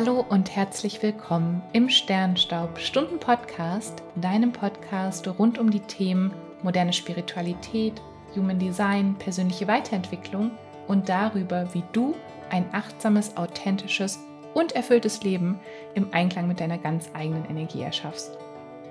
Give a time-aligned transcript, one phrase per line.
[0.00, 6.32] Hallo und herzlich willkommen im Sternstaub Stunden Podcast, deinem Podcast rund um die Themen
[6.62, 8.00] moderne Spiritualität,
[8.36, 10.52] Human Design, persönliche Weiterentwicklung
[10.86, 12.14] und darüber, wie du
[12.48, 14.20] ein achtsames, authentisches
[14.54, 15.58] und erfülltes Leben
[15.96, 18.38] im Einklang mit deiner ganz eigenen Energie erschaffst.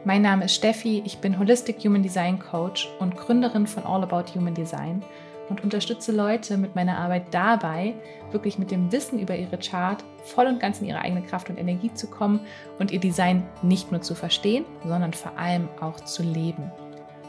[0.03, 4.33] Mein Name ist Steffi, ich bin Holistic Human Design Coach und Gründerin von All About
[4.35, 5.01] Human Design
[5.49, 7.93] und unterstütze Leute mit meiner Arbeit dabei,
[8.31, 11.57] wirklich mit dem Wissen über ihre Chart voll und ganz in ihre eigene Kraft und
[11.57, 12.41] Energie zu kommen
[12.79, 16.71] und ihr Design nicht nur zu verstehen, sondern vor allem auch zu leben.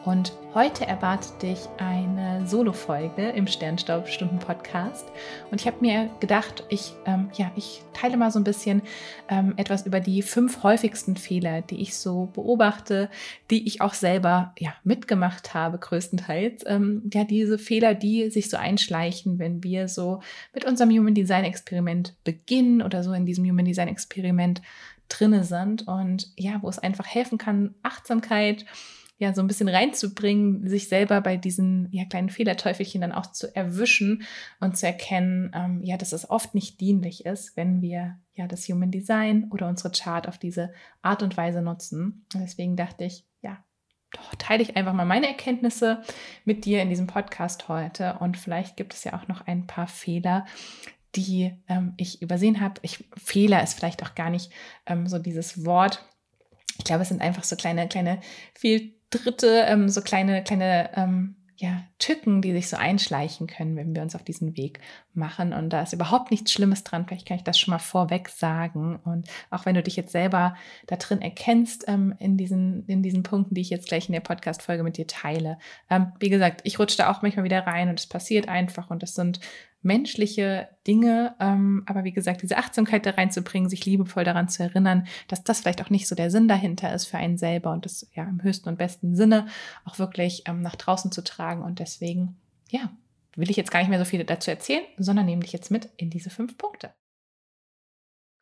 [0.05, 5.07] Und heute erwartet dich eine Solo-Folge im Sternstaubstunden-Podcast.
[5.51, 8.83] Und ich habe mir gedacht, ich, ähm, ja, ich teile mal so ein bisschen
[9.29, 13.11] ähm, etwas über die fünf häufigsten Fehler, die ich so beobachte,
[13.51, 16.65] die ich auch selber ja, mitgemacht habe, größtenteils.
[16.67, 20.21] Ähm, ja, diese Fehler, die sich so einschleichen, wenn wir so
[20.55, 24.63] mit unserem Human Design Experiment beginnen oder so in diesem Human Design Experiment
[25.09, 28.65] drinne sind und ja, wo es einfach helfen kann, Achtsamkeit,
[29.19, 33.55] ja so ein bisschen reinzubringen, sich selber bei diesen ja, kleinen Fehlerteufelchen dann auch zu
[33.55, 34.23] erwischen
[34.61, 38.69] und zu erkennen, ähm, ja, dass es oft nicht dienlich ist, wenn wir ja das
[38.69, 42.27] Human Design oder unsere Chart auf diese Art und Weise nutzen.
[42.33, 43.59] Deswegen dachte ich, ja,
[44.13, 46.03] doch, teile ich einfach mal meine Erkenntnisse
[46.45, 49.89] mit dir in diesem Podcast heute und vielleicht gibt es ja auch noch ein paar
[49.89, 50.47] Fehler,
[51.17, 52.81] die ähm, ich übersehen habe.
[53.17, 54.53] Fehler ist vielleicht auch gar nicht
[54.87, 56.07] ähm, so dieses Wort.
[56.79, 58.21] Ich glaube, es sind einfach so kleine, kleine
[58.55, 63.95] viel dritte, ähm, so kleine, kleine ähm, ja, Tücken, die sich so einschleichen können, wenn
[63.95, 64.81] wir uns auf diesen Weg
[65.19, 65.53] machen.
[65.53, 67.07] Und da ist überhaupt nichts Schlimmes dran.
[67.07, 68.97] Vielleicht kann ich das schon mal vorweg sagen.
[69.05, 70.55] Und auch wenn du dich jetzt selber
[70.87, 74.21] da drin erkennst, ähm, in, diesen, in diesen Punkten, die ich jetzt gleich in der
[74.21, 75.59] Podcast-Folge mit dir teile.
[75.91, 78.91] Ähm, wie gesagt, ich rutsche da auch manchmal wieder rein und es passiert einfach.
[78.91, 79.41] Und das sind
[79.83, 81.35] menschliche Dinge.
[81.41, 85.61] Ähm, aber wie gesagt, diese Achtsamkeit da reinzubringen, sich liebevoll daran zu erinnern, dass das
[85.61, 88.43] vielleicht auch nicht so der Sinn dahinter ist für einen selber und das ja im
[88.43, 89.47] höchsten und besten Sinne
[89.85, 91.63] auch wirklich ähm, nach draußen zu tragen.
[91.63, 92.37] Und deswegen,
[92.71, 92.91] ja,
[93.39, 95.87] will ich jetzt gar nicht mehr so viel dazu erzählen, sondern nehme dich jetzt mit
[95.97, 96.93] in diese fünf Punkte.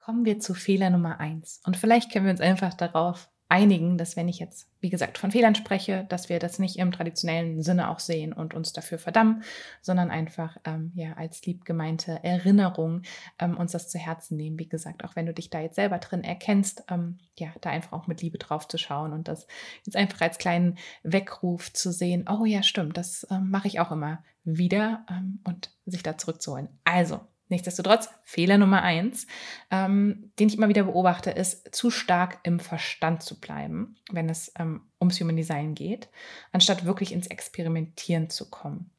[0.01, 1.61] Kommen wir zu Fehler Nummer eins.
[1.67, 5.31] Und vielleicht können wir uns einfach darauf einigen, dass wenn ich jetzt, wie gesagt, von
[5.31, 9.45] Fehlern spreche, dass wir das nicht im traditionellen Sinne auch sehen und uns dafür verdammen,
[9.83, 13.03] sondern einfach ähm, ja als liebgemeinte Erinnerung
[13.39, 14.59] ähm, uns das zu Herzen nehmen.
[14.59, 17.93] Wie gesagt, auch wenn du dich da jetzt selber drin erkennst, ähm, ja, da einfach
[17.93, 19.47] auch mit Liebe drauf zu schauen und das
[19.85, 23.93] jetzt einfach als kleinen Weckruf zu sehen, oh ja, stimmt, das ähm, mache ich auch
[23.93, 26.69] immer wieder ähm, und sich da zurückzuholen.
[26.85, 29.27] Also, Nichtsdestotrotz, Fehler Nummer eins,
[29.71, 34.53] ähm, den ich immer wieder beobachte, ist, zu stark im Verstand zu bleiben, wenn es
[34.59, 36.09] ähm, ums Human Design geht,
[36.51, 38.91] anstatt wirklich ins Experimentieren zu kommen.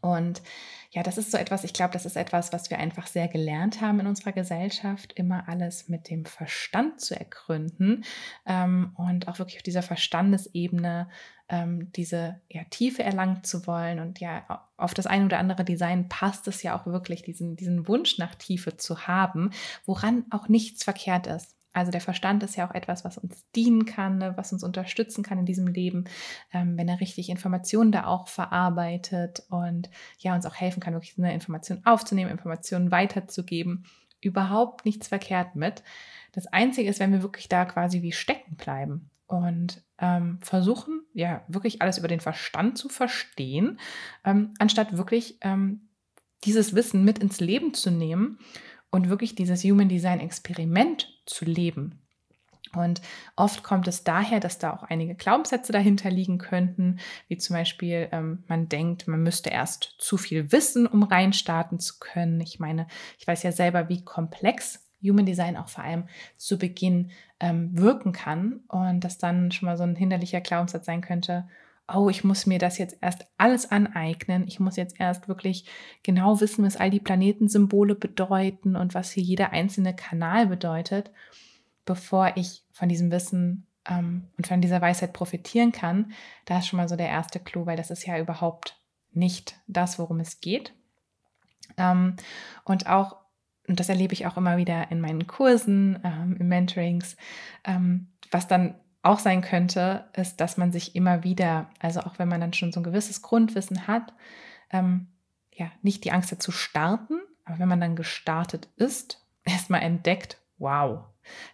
[0.00, 0.42] Und
[0.90, 3.80] ja, das ist so etwas, ich glaube, das ist etwas, was wir einfach sehr gelernt
[3.80, 8.04] haben in unserer Gesellschaft, immer alles mit dem Verstand zu ergründen
[8.44, 11.08] ähm, und auch wirklich auf dieser Verstandesebene
[11.48, 14.00] ähm, diese ja, Tiefe erlangen zu wollen.
[14.00, 17.88] Und ja, auf das eine oder andere Design passt es ja auch wirklich, diesen, diesen
[17.88, 19.50] Wunsch nach Tiefe zu haben,
[19.86, 21.56] woran auch nichts verkehrt ist.
[21.72, 25.22] Also der Verstand ist ja auch etwas, was uns dienen kann, ne, was uns unterstützen
[25.22, 26.04] kann in diesem Leben,
[26.52, 29.88] ähm, wenn er richtig Informationen da auch verarbeitet und
[30.18, 33.84] ja uns auch helfen kann, wirklich eine Information aufzunehmen, Informationen weiterzugeben.
[34.20, 35.82] Überhaupt nichts verkehrt mit.
[36.32, 41.42] Das Einzige ist, wenn wir wirklich da quasi wie stecken bleiben und ähm, versuchen, ja,
[41.48, 43.78] wirklich alles über den Verstand zu verstehen,
[44.24, 45.88] ähm, anstatt wirklich ähm,
[46.44, 48.38] dieses Wissen mit ins Leben zu nehmen
[48.92, 51.98] und wirklich dieses Human Design Experiment zu leben.
[52.74, 53.02] Und
[53.36, 58.08] oft kommt es daher, dass da auch einige Glaubenssätze dahinter liegen könnten, wie zum Beispiel,
[58.12, 62.40] ähm, man denkt, man müsste erst zu viel wissen, um reinstarten zu können.
[62.40, 62.86] Ich meine,
[63.18, 66.04] ich weiß ja selber, wie komplex Human Design auch vor allem
[66.36, 67.10] zu Beginn
[67.40, 71.48] ähm, wirken kann und das dann schon mal so ein hinderlicher Glaubenssatz sein könnte,
[71.94, 74.46] oh, ich muss mir das jetzt erst alles aneignen.
[74.46, 75.66] Ich muss jetzt erst wirklich
[76.02, 81.10] genau wissen, was all die Planetensymbole bedeuten und was hier jeder einzelne Kanal bedeutet,
[81.84, 86.12] bevor ich von diesem Wissen ähm, und von dieser Weisheit profitieren kann.
[86.44, 88.78] Da ist schon mal so der erste Clou, weil das ist ja überhaupt
[89.12, 90.74] nicht das, worum es geht.
[91.76, 92.16] Ähm,
[92.64, 93.16] und auch,
[93.68, 97.16] und das erlebe ich auch immer wieder in meinen Kursen, ähm, in Mentorings,
[97.64, 102.28] ähm, was dann auch sein könnte, ist, dass man sich immer wieder, also auch wenn
[102.28, 104.12] man dann schon so ein gewisses Grundwissen hat,
[104.70, 105.08] ähm,
[105.52, 110.38] ja, nicht die Angst hat zu starten, aber wenn man dann gestartet ist, erstmal entdeckt,
[110.58, 111.04] wow,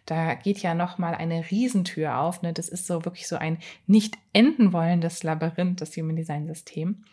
[0.07, 2.43] da geht ja nochmal eine Riesentür auf.
[2.43, 2.53] Ne?
[2.53, 7.05] Das ist so wirklich so ein nicht enden wollendes Labyrinth, das Human Design System.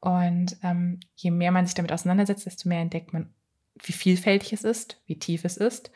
[0.00, 3.32] Und ähm, je mehr man sich damit auseinandersetzt, desto mehr entdeckt man,
[3.82, 5.90] wie vielfältig es ist, wie tief es ist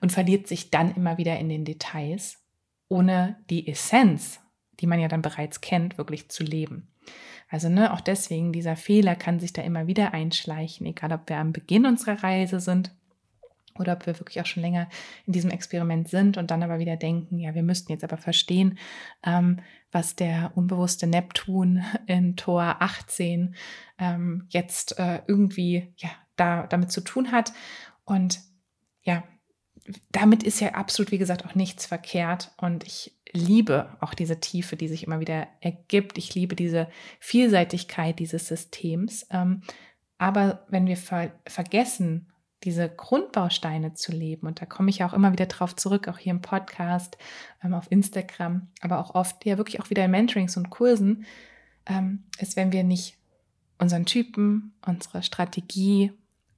[0.00, 2.43] und verliert sich dann immer wieder in den Details,
[2.94, 4.40] ohne die Essenz,
[4.78, 6.86] die man ja dann bereits kennt, wirklich zu leben.
[7.48, 11.38] Also ne, auch deswegen, dieser Fehler kann sich da immer wieder einschleichen, egal ob wir
[11.38, 12.94] am Beginn unserer Reise sind
[13.76, 14.88] oder ob wir wirklich auch schon länger
[15.26, 18.78] in diesem Experiment sind und dann aber wieder denken, ja, wir müssten jetzt aber verstehen,
[19.24, 19.58] ähm,
[19.90, 23.56] was der unbewusste Neptun in Tor 18
[23.98, 27.52] ähm, jetzt äh, irgendwie ja, da, damit zu tun hat.
[28.04, 28.38] Und
[29.02, 29.24] ja,
[30.12, 32.52] damit ist ja absolut, wie gesagt, auch nichts verkehrt.
[32.56, 36.18] Und ich liebe auch diese Tiefe, die sich immer wieder ergibt.
[36.18, 36.88] Ich liebe diese
[37.20, 39.26] Vielseitigkeit dieses Systems.
[39.30, 39.62] Ähm,
[40.18, 42.30] aber wenn wir ver vergessen,
[42.62, 46.18] diese Grundbausteine zu leben, und da komme ich ja auch immer wieder drauf zurück, auch
[46.18, 47.18] hier im Podcast,
[47.62, 51.26] ähm, auf Instagram, aber auch oft ja wirklich auch wieder in Mentorings und Kursen,
[51.86, 53.18] ähm, ist, wenn wir nicht
[53.78, 56.12] unseren Typen, unsere Strategie,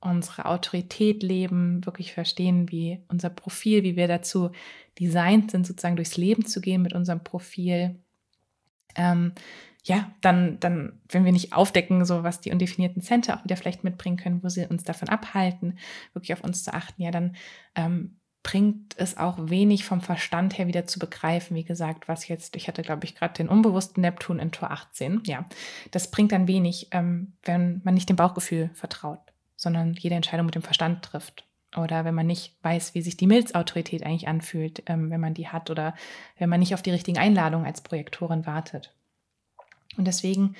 [0.06, 4.50] unsere Autorität leben, wirklich verstehen, wie unser Profil, wie wir dazu
[4.98, 7.96] designt sind, sozusagen durchs Leben zu gehen mit unserem Profil.
[8.94, 9.32] Ähm,
[9.84, 13.84] ja, dann, dann, wenn wir nicht aufdecken, so was die undefinierten Center auch wieder vielleicht
[13.84, 15.78] mitbringen können, wo sie uns davon abhalten,
[16.12, 17.36] wirklich auf uns zu achten, ja, dann
[17.76, 22.56] ähm, bringt es auch wenig vom Verstand her wieder zu begreifen, wie gesagt, was jetzt,
[22.56, 25.44] ich hatte, glaube ich, gerade den unbewussten Neptun in Tor 18, ja,
[25.90, 29.20] das bringt dann wenig, ähm, wenn man nicht dem Bauchgefühl vertraut
[29.66, 31.44] sondern jede Entscheidung mit dem Verstand trifft.
[31.76, 35.48] Oder wenn man nicht weiß, wie sich die Milzautorität eigentlich anfühlt, ähm, wenn man die
[35.48, 35.96] hat, oder
[36.38, 38.94] wenn man nicht auf die richtigen Einladungen als Projektorin wartet.
[39.96, 40.54] Und deswegen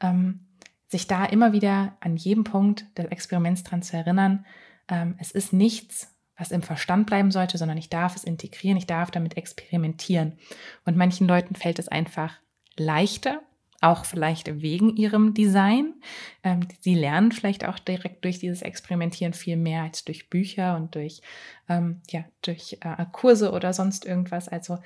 [0.00, 0.46] ähm,
[0.86, 4.46] sich da immer wieder an jedem Punkt des Experiments dran zu erinnern,
[4.86, 8.86] ähm, es ist nichts, was im Verstand bleiben sollte, sondern ich darf es integrieren, ich
[8.86, 10.38] darf damit experimentieren.
[10.84, 12.38] Und manchen Leuten fällt es einfach
[12.76, 13.42] leichter,
[13.82, 15.94] auch vielleicht wegen ihrem Design.
[16.42, 20.94] Ähm, sie lernen vielleicht auch direkt durch dieses Experimentieren viel mehr als durch Bücher und
[20.94, 21.20] durch,
[21.68, 24.48] ähm, ja, durch äh, Kurse oder sonst irgendwas.
[24.48, 24.78] Also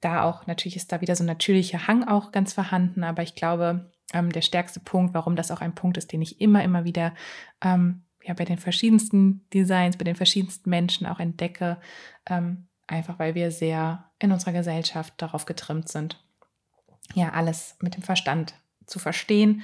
[0.00, 3.34] da auch, natürlich ist da wieder so ein natürlicher Hang auch ganz vorhanden, aber ich
[3.34, 6.84] glaube, ähm, der stärkste Punkt, warum das auch ein Punkt ist, den ich immer, immer
[6.84, 7.14] wieder
[7.62, 11.78] ähm, ja, bei den verschiedensten Designs, bei den verschiedensten Menschen auch entdecke,
[12.26, 16.23] ähm, einfach weil wir sehr in unserer Gesellschaft darauf getrimmt sind,
[17.14, 18.54] ja alles mit dem Verstand
[18.86, 19.62] zu verstehen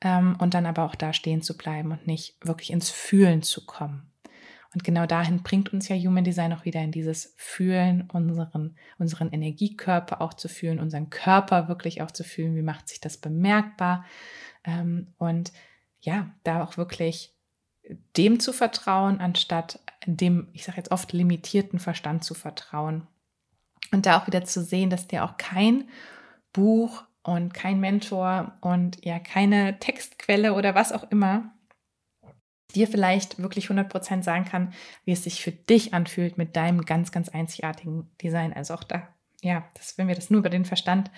[0.00, 3.66] ähm, und dann aber auch da stehen zu bleiben und nicht wirklich ins Fühlen zu
[3.66, 4.10] kommen.
[4.76, 9.32] Und genau dahin bringt uns ja Human Design auch wieder in dieses Fühlen, unseren, unseren
[9.32, 14.04] Energiekörper auch zu fühlen, unseren Körper wirklich auch zu fühlen, wie macht sich das bemerkbar.
[14.64, 15.52] Ähm, und
[16.00, 17.34] ja, da auch wirklich
[18.16, 23.06] dem zu vertrauen, anstatt dem, ich sage jetzt oft, limitierten Verstand zu vertrauen.
[23.92, 25.88] Und da auch wieder zu sehen, dass der auch kein
[26.56, 31.52] Buch und kein Mentor und ja keine Textquelle oder was auch immer
[32.74, 34.72] dir vielleicht wirklich 100% sagen kann,
[35.04, 38.52] wie es sich für dich anfühlt mit deinem ganz, ganz einzigartigen Design.
[38.52, 39.08] Also auch da,
[39.42, 41.10] ja, das, wenn wir das nur über den Verstand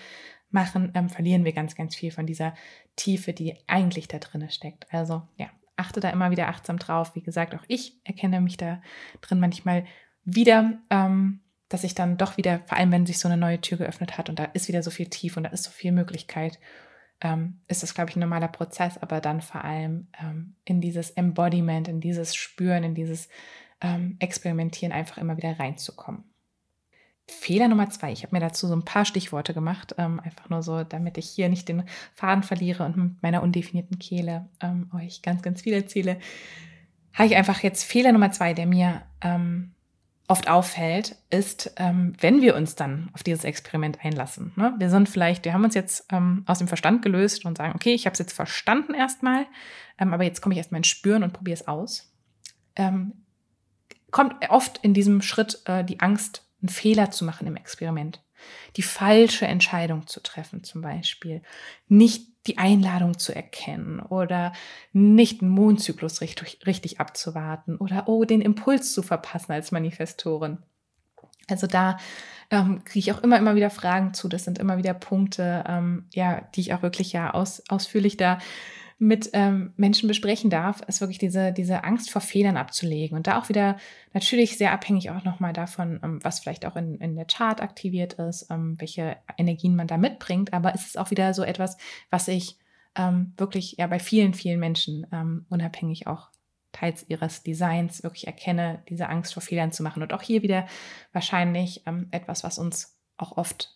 [0.50, 2.54] machen, ähm, verlieren wir ganz, ganz viel von dieser
[2.96, 4.86] Tiefe, die eigentlich da drin steckt.
[4.92, 7.14] Also ja, achte da immer wieder achtsam drauf.
[7.14, 8.82] Wie gesagt, auch ich erkenne mich da
[9.20, 9.84] drin manchmal
[10.24, 10.78] wieder.
[10.90, 14.16] Ähm, dass ich dann doch wieder, vor allem wenn sich so eine neue Tür geöffnet
[14.16, 16.58] hat und da ist wieder so viel tief und da ist so viel Möglichkeit,
[17.20, 21.10] ähm, ist das, glaube ich, ein normaler Prozess, aber dann vor allem ähm, in dieses
[21.10, 23.28] Embodiment, in dieses Spüren, in dieses
[23.80, 26.24] ähm, Experimentieren einfach immer wieder reinzukommen.
[27.26, 28.10] Fehler Nummer zwei.
[28.12, 31.28] Ich habe mir dazu so ein paar Stichworte gemacht, ähm, einfach nur so, damit ich
[31.28, 31.84] hier nicht den
[32.14, 36.18] Faden verliere und mit meiner undefinierten Kehle ähm, euch ganz, ganz viel erzähle.
[37.12, 39.72] Habe ich einfach jetzt Fehler Nummer zwei, der mir ähm,
[40.28, 44.52] oft auffällt, ist, ähm, wenn wir uns dann auf dieses Experiment einlassen.
[44.56, 44.74] Ne?
[44.78, 47.94] Wir sind vielleicht, wir haben uns jetzt ähm, aus dem Verstand gelöst und sagen, okay,
[47.94, 49.46] ich habe es jetzt verstanden erstmal,
[49.98, 52.12] ähm, aber jetzt komme ich erstmal ins Spüren und probiere es aus.
[52.76, 53.24] Ähm,
[54.10, 58.22] kommt oft in diesem Schritt äh, die Angst, einen Fehler zu machen im Experiment.
[58.76, 61.42] Die falsche Entscheidung zu treffen zum Beispiel.
[61.88, 64.52] Nicht die Einladung zu erkennen oder
[64.92, 70.58] nicht einen Mondzyklus richtig, richtig abzuwarten oder oh, den Impuls zu verpassen als Manifestorin.
[71.48, 71.98] Also da
[72.50, 74.28] ähm, kriege ich auch immer, immer wieder Fragen zu.
[74.28, 78.38] Das sind immer wieder Punkte, ähm, ja, die ich auch wirklich ja aus, ausführlich da
[78.98, 83.16] mit ähm, Menschen besprechen darf, ist wirklich diese, diese Angst vor Fehlern abzulegen.
[83.16, 83.76] Und da auch wieder
[84.12, 88.14] natürlich sehr abhängig auch nochmal davon, ähm, was vielleicht auch in, in der Chart aktiviert
[88.14, 90.52] ist, ähm, welche Energien man da mitbringt.
[90.52, 91.76] Aber es ist auch wieder so etwas,
[92.10, 92.58] was ich
[92.96, 96.30] ähm, wirklich ja bei vielen, vielen Menschen ähm, unabhängig auch
[96.72, 100.02] teils ihres Designs wirklich erkenne, diese Angst vor Fehlern zu machen.
[100.02, 100.66] Und auch hier wieder
[101.12, 103.74] wahrscheinlich ähm, etwas, was uns auch oft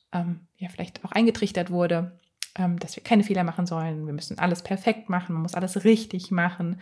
[0.58, 2.20] ja vielleicht auch eingetrichtert wurde,
[2.56, 4.06] ähm, dass wir keine Fehler machen sollen.
[4.06, 6.80] Wir müssen alles perfekt machen, man muss alles richtig machen.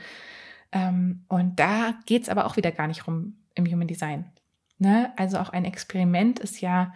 [0.73, 4.31] Ähm, und da geht es aber auch wieder gar nicht rum im Human Design.
[4.79, 5.13] Ne?
[5.17, 6.95] Also auch ein Experiment ist ja,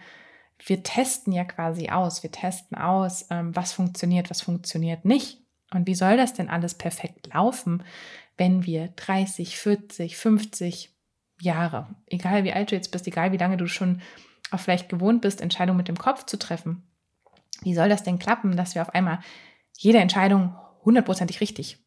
[0.65, 2.23] wir testen ja quasi aus.
[2.23, 5.39] Wir testen aus, ähm, was funktioniert, was funktioniert nicht.
[5.71, 7.83] Und wie soll das denn alles perfekt laufen,
[8.37, 10.91] wenn wir 30, 40, 50
[11.41, 14.01] Jahre, egal wie alt du jetzt bist, egal wie lange du schon
[14.51, 16.83] auch vielleicht gewohnt bist, Entscheidungen mit dem Kopf zu treffen,
[17.61, 19.19] wie soll das denn klappen, dass wir auf einmal
[19.77, 21.85] jede Entscheidung hundertprozentig richtig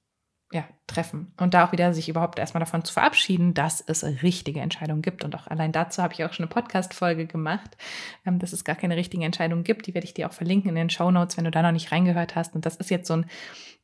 [0.50, 4.60] ja, treffen und da auch wieder sich überhaupt erstmal davon zu verabschieden, dass es richtige
[4.60, 5.22] Entscheidungen gibt.
[5.22, 7.76] Und auch allein dazu habe ich auch schon eine Podcast-Folge gemacht,
[8.25, 9.87] ähm, dass es gar keine richtigen Entscheidungen gibt.
[9.87, 11.92] Die werde ich dir auch verlinken in den Show Notes, wenn du da noch nicht
[11.92, 12.54] reingehört hast.
[12.54, 13.26] Und das ist jetzt so ein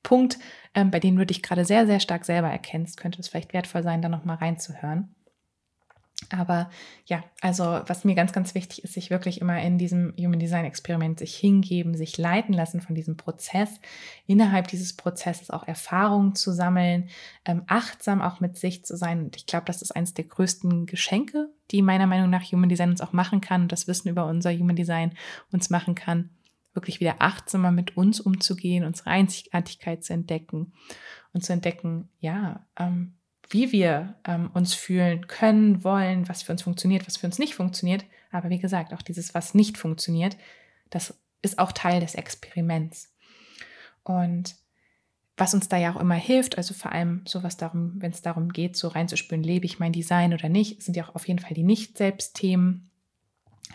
[0.02, 0.38] Punkt,
[0.74, 2.96] ähm, bei dem du dich gerade sehr, sehr stark selber erkennst.
[2.96, 5.14] Könnte es vielleicht wertvoll sein, da nochmal reinzuhören.
[6.38, 6.68] Aber
[7.06, 10.64] ja, also was mir ganz, ganz wichtig ist, sich wirklich immer in diesem Human Design
[10.64, 13.80] Experiment sich hingeben, sich leiten lassen von diesem Prozess,
[14.26, 17.08] innerhalb dieses Prozesses auch Erfahrungen zu sammeln,
[17.44, 19.24] ähm, achtsam auch mit sich zu sein.
[19.24, 22.90] Und ich glaube, das ist eines der größten Geschenke, die meiner Meinung nach Human Design
[22.90, 25.14] uns auch machen kann und das Wissen über unser Human Design
[25.52, 26.30] uns machen kann,
[26.72, 30.72] wirklich wieder achtsamer mit uns umzugehen, unsere Einzigartigkeit zu entdecken
[31.32, 33.14] und zu entdecken, ja, ähm,
[33.50, 37.54] wie wir ähm, uns fühlen können, wollen, was für uns funktioniert, was für uns nicht
[37.54, 38.04] funktioniert.
[38.30, 40.36] Aber wie gesagt, auch dieses, was nicht funktioniert,
[40.90, 43.12] das ist auch Teil des Experiments.
[44.02, 44.56] Und
[45.36, 48.52] was uns da ja auch immer hilft, also vor allem sowas darum, wenn es darum
[48.52, 51.54] geht, so reinzuspüren, lebe ich mein Design oder nicht, sind ja auch auf jeden Fall
[51.54, 52.90] die Nicht-Selbst-Themen.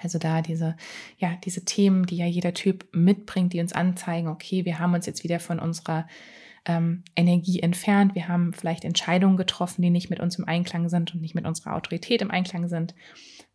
[0.01, 0.77] Also da diese,
[1.17, 5.05] ja, diese Themen, die ja jeder Typ mitbringt, die uns anzeigen, okay, wir haben uns
[5.05, 6.07] jetzt wieder von unserer
[6.65, 8.15] ähm, Energie entfernt.
[8.15, 11.45] Wir haben vielleicht Entscheidungen getroffen, die nicht mit uns im Einklang sind und nicht mit
[11.45, 12.95] unserer Autorität im Einklang sind.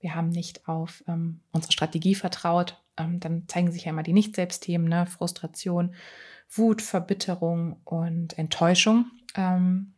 [0.01, 2.83] Wir haben nicht auf ähm, unsere Strategie vertraut.
[2.97, 5.07] Ähm, dann zeigen sich ja immer die Nicht-Selbst-Themen, ne?
[5.07, 5.95] Frustration,
[6.49, 9.07] Wut, Verbitterung und Enttäuschung.
[9.37, 9.95] Ähm,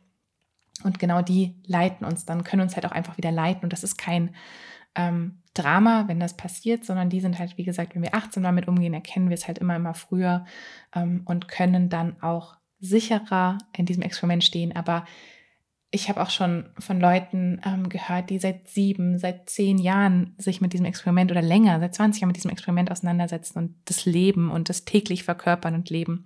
[0.85, 3.65] und genau die leiten uns dann, können uns halt auch einfach wieder leiten.
[3.65, 4.35] Und das ist kein
[4.95, 8.69] ähm, Drama, wenn das passiert, sondern die sind halt, wie gesagt, wenn wir achtsam damit
[8.69, 10.45] umgehen, erkennen wir es halt immer, immer früher
[10.95, 12.57] ähm, und können dann auch
[12.89, 14.75] sicherer in diesem Experiment stehen.
[14.75, 15.05] Aber
[15.91, 20.61] ich habe auch schon von Leuten ähm, gehört, die seit sieben, seit zehn Jahren sich
[20.61, 24.51] mit diesem Experiment oder länger, seit 20 Jahren mit diesem Experiment auseinandersetzen und das Leben
[24.51, 26.25] und das täglich verkörpern und leben.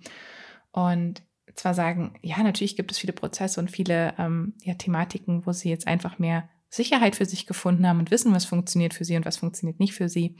[0.71, 1.21] Und
[1.55, 5.69] zwar sagen, ja, natürlich gibt es viele Prozesse und viele ähm, ja, Thematiken, wo sie
[5.69, 9.25] jetzt einfach mehr Sicherheit für sich gefunden haben und wissen, was funktioniert für sie und
[9.25, 10.37] was funktioniert nicht für sie.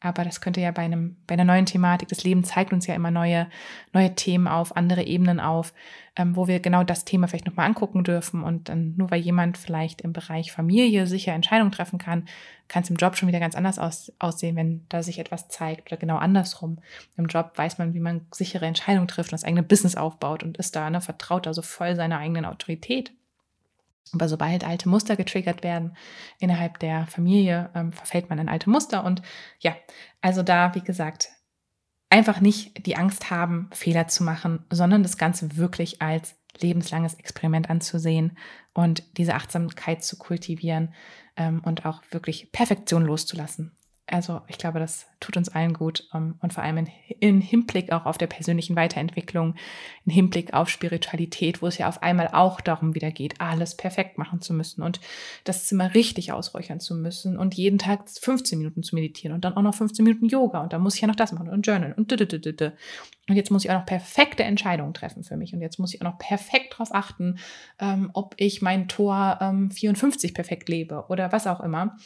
[0.00, 2.94] Aber das könnte ja bei, einem, bei einer neuen Thematik, das Leben zeigt uns ja
[2.94, 3.48] immer neue,
[3.94, 5.72] neue Themen auf, andere Ebenen auf,
[6.16, 8.42] ähm, wo wir genau das Thema vielleicht nochmal angucken dürfen.
[8.42, 12.26] Und dann nur weil jemand vielleicht im Bereich Familie sicher Entscheidungen treffen kann,
[12.68, 15.90] kann es im Job schon wieder ganz anders aus, aussehen, wenn da sich etwas zeigt
[15.90, 16.78] oder genau andersrum.
[17.16, 20.58] Im Job weiß man, wie man sichere Entscheidungen trifft und das eigene Business aufbaut und
[20.58, 23.12] ist da, ne, vertraut da so voll seiner eigenen Autorität.
[24.12, 25.96] Aber sobald alte Muster getriggert werden
[26.38, 29.04] innerhalb der Familie, ähm, verfällt man in alte Muster.
[29.04, 29.22] Und
[29.60, 29.76] ja,
[30.20, 31.28] also da, wie gesagt,
[32.08, 37.68] einfach nicht die Angst haben, Fehler zu machen, sondern das Ganze wirklich als lebenslanges Experiment
[37.68, 38.38] anzusehen
[38.72, 40.94] und diese Achtsamkeit zu kultivieren
[41.36, 43.76] ähm, und auch wirklich Perfektion loszulassen.
[44.08, 47.90] Also ich glaube, das tut uns allen gut ähm, und vor allem in, in, Hinblick
[47.90, 49.56] auch auf der persönlichen Weiterentwicklung,
[50.04, 54.16] in Hinblick auf Spiritualität, wo es ja auf einmal auch darum wieder geht, alles perfekt
[54.16, 55.00] machen zu müssen und
[55.42, 59.56] das Zimmer richtig ausräuchern zu müssen und jeden Tag 15 Minuten zu meditieren und dann
[59.56, 61.92] auch noch 15 Minuten Yoga und dann muss ich ja noch das machen und Journal
[61.96, 62.12] und
[63.28, 66.00] und jetzt muss ich auch noch perfekte Entscheidungen treffen für mich und jetzt muss ich
[66.00, 67.38] auch noch perfekt darauf achten,
[67.80, 71.96] ähm, ob ich mein Tor ähm, 54 perfekt lebe oder was auch immer.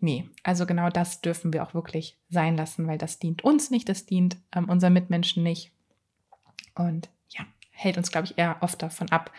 [0.00, 3.88] Nee, also genau das dürfen wir auch wirklich sein lassen, weil das dient uns nicht,
[3.88, 5.72] das dient ähm, unseren Mitmenschen nicht.
[6.74, 9.32] Und ja, hält uns, glaube ich, eher oft davon ab,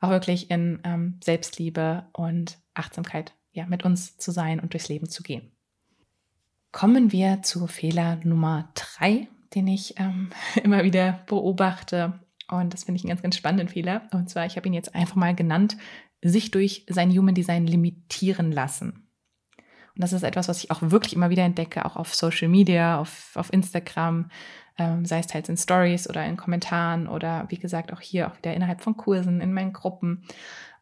[0.00, 5.08] auch wirklich in ähm, Selbstliebe und Achtsamkeit ja, mit uns zu sein und durchs Leben
[5.08, 5.50] zu gehen.
[6.70, 10.30] Kommen wir zu Fehler Nummer drei, den ich ähm,
[10.62, 12.20] immer wieder beobachte.
[12.48, 14.02] Und das finde ich einen ganz, ganz spannenden Fehler.
[14.12, 15.76] Und zwar, ich habe ihn jetzt einfach mal genannt,
[16.20, 19.03] sich durch sein Human Design limitieren lassen.
[19.94, 22.98] Und das ist etwas, was ich auch wirklich immer wieder entdecke, auch auf Social Media,
[22.98, 24.30] auf, auf Instagram,
[24.76, 28.36] ähm, sei es halt in Stories oder in Kommentaren oder wie gesagt auch hier auch
[28.38, 30.24] wieder innerhalb von Kursen, in meinen Gruppen.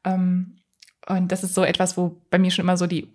[0.04, 0.59] Ähm,
[1.07, 3.12] und das ist so etwas, wo bei mir schon immer so die,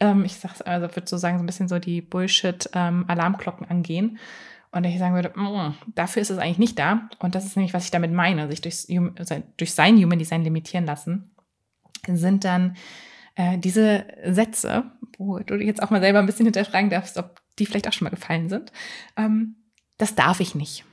[0.00, 4.18] ähm, ich sag's also, würde so sagen, so ein bisschen so die Bullshit-Alarmglocken angehen.
[4.70, 7.08] Und ich sagen würde, mm, dafür ist es eigentlich nicht da.
[7.20, 8.86] Und das ist nämlich, was ich damit meine, sich durchs,
[9.56, 11.30] durch sein Human Design limitieren lassen,
[12.06, 12.76] sind dann
[13.38, 17.66] äh, diese Sätze, wo du jetzt auch mal selber ein bisschen hinterfragen darfst, ob die
[17.66, 18.72] vielleicht auch schon mal gefallen sind,
[19.16, 19.54] ähm,
[19.96, 20.84] das darf ich nicht.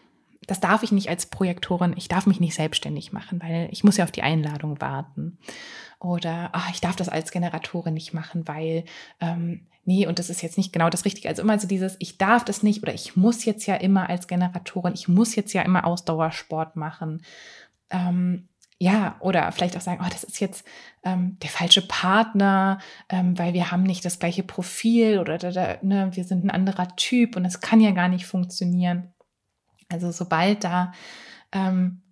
[0.47, 3.97] das darf ich nicht als Projektorin, ich darf mich nicht selbstständig machen, weil ich muss
[3.97, 5.39] ja auf die Einladung warten.
[5.99, 8.85] Oder ach, ich darf das als Generatorin nicht machen, weil,
[9.19, 11.29] ähm, nee, und das ist jetzt nicht genau das Richtige.
[11.29, 14.27] Also immer so dieses, ich darf das nicht oder ich muss jetzt ja immer als
[14.27, 17.23] Generatorin, ich muss jetzt ja immer Ausdauersport machen.
[17.89, 18.47] Ähm,
[18.85, 20.63] ja, oder vielleicht auch sagen, oh, das ist jetzt
[21.03, 22.77] ähm, der falsche Partner,
[23.09, 26.51] ähm, weil wir haben nicht das gleiche Profil oder da, da, ne, wir sind ein
[26.51, 29.11] anderer Typ und das kann ja gar nicht funktionieren.
[29.89, 30.91] Also sobald da,
[31.51, 32.03] ähm,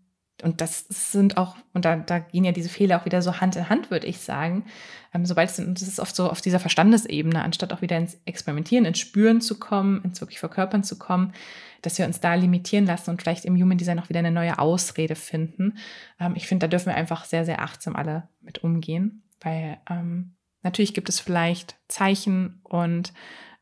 [0.41, 3.55] und das sind auch, und da, da gehen ja diese Fehler auch wieder so Hand
[3.55, 4.65] in Hand, würde ich sagen,
[5.13, 8.85] ähm, sobald es, das ist oft so auf dieser Verstandesebene, anstatt auch wieder ins Experimentieren,
[8.85, 11.33] ins Spüren zu kommen, ins wirklich Verkörpern zu kommen,
[11.81, 14.57] dass wir uns da limitieren lassen und vielleicht im Human Design auch wieder eine neue
[14.57, 15.77] Ausrede finden.
[16.19, 20.35] Ähm, ich finde, da dürfen wir einfach sehr, sehr achtsam alle mit umgehen, weil ähm,
[20.63, 23.13] natürlich gibt es vielleicht Zeichen und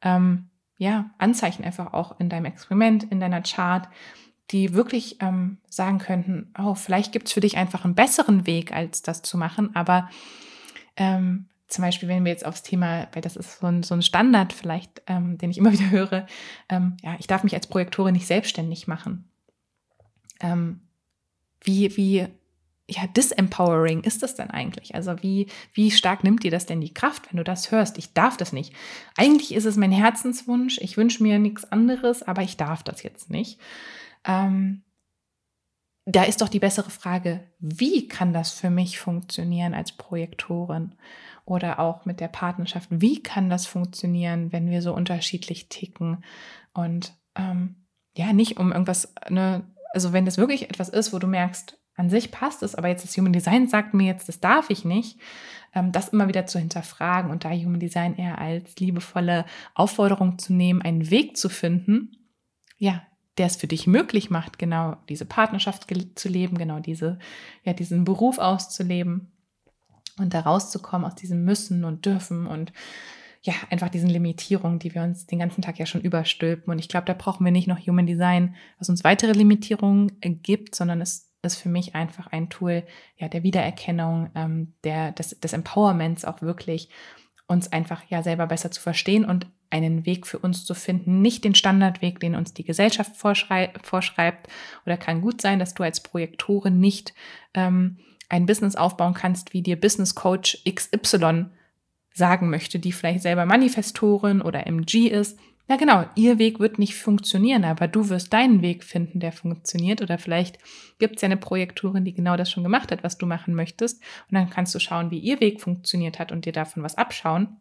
[0.02, 3.88] ähm, ja, Anzeichen einfach auch in deinem Experiment, in deiner Chart,
[4.52, 8.74] die wirklich ähm, sagen könnten, oh, vielleicht gibt es für dich einfach einen besseren Weg,
[8.74, 9.76] als das zu machen.
[9.76, 10.10] Aber
[10.98, 14.02] ähm, zum Beispiel, wenn wir jetzt aufs Thema, weil das ist so ein, so ein
[14.02, 16.28] Standard vielleicht, ähm, den ich immer wieder höre,
[16.70, 19.30] ähm, ja, ich darf mich als Projektorin nicht selbstständig machen.
[20.42, 20.82] Ähm,
[21.64, 22.28] wie, wie
[22.90, 24.96] ja, disempowering ist das denn eigentlich?
[24.96, 27.98] Also wie, wie stark nimmt dir das denn die Kraft, wenn du das hörst?
[27.98, 28.74] Ich darf das nicht.
[29.16, 30.78] Eigentlich ist es mein Herzenswunsch.
[30.82, 33.60] Ich wünsche mir nichts anderes, aber ich darf das jetzt nicht.
[34.26, 34.84] Ähm,
[36.06, 40.96] da ist doch die bessere Frage, wie kann das für mich funktionieren als Projektorin?
[41.46, 46.24] Oder auch mit der Partnerschaft, wie kann das funktionieren, wenn wir so unterschiedlich ticken?
[46.74, 49.64] Und ähm, ja, nicht um irgendwas, ne,
[49.94, 53.04] also wenn das wirklich etwas ist, wo du merkst, an sich passt es, aber jetzt
[53.04, 55.20] das Human Design sagt mir jetzt, das darf ich nicht,
[55.76, 60.54] ähm, das immer wieder zu hinterfragen und da Human Design eher als liebevolle Aufforderung zu
[60.54, 62.12] nehmen, einen Weg zu finden,
[62.78, 63.04] ja,
[63.38, 67.20] der es für dich möglich macht, genau diese Partnerschaft zu leben, genau diese,
[67.64, 69.32] ja, diesen Beruf auszuleben
[70.18, 72.74] und da rauszukommen aus diesem Müssen und Dürfen und
[73.44, 76.72] ja, einfach diesen Limitierungen, die wir uns den ganzen Tag ja schon überstülpen.
[76.72, 80.30] Und ich glaube, da brauchen wir nicht noch Human Design, was uns weitere Limitierungen äh,
[80.30, 82.84] gibt, sondern es ist für mich einfach ein Tool
[83.18, 86.90] ja, der Wiedererkennung, ähm, der, des, des Empowerments auch wirklich,
[87.48, 91.44] uns einfach ja selber besser zu verstehen und einen Weg für uns zu finden, nicht
[91.44, 94.48] den Standardweg, den uns die Gesellschaft vorschreibt.
[94.86, 97.14] Oder kann gut sein, dass du als Projektorin nicht
[97.54, 97.98] ähm,
[98.30, 101.46] ein Business aufbauen kannst, wie dir Business Coach XY
[102.14, 105.40] sagen möchte, die vielleicht selber Manifestorin oder MG ist
[105.72, 110.02] ja, genau, ihr Weg wird nicht funktionieren, aber du wirst deinen Weg finden, der funktioniert.
[110.02, 110.60] Oder vielleicht
[111.00, 114.02] gibt es ja eine Projektorin, die genau das schon gemacht hat, was du machen möchtest.
[114.30, 117.56] Und dann kannst du schauen, wie ihr Weg funktioniert hat und dir davon was abschauen.